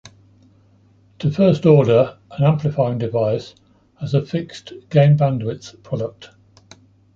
[1.19, 3.53] To first order, an amplifying device
[3.99, 6.31] has a fixed gain-bandwidth product.